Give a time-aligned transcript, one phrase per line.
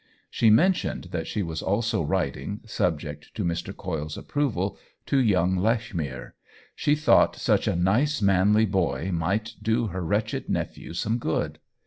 [0.31, 3.71] She men tioned that she was also writing, subject to Mr.
[3.77, 6.33] Coyle's approval, to young Lechmere.
[6.75, 11.59] She thought such a nice, manly boy might do her wretched nephew some good.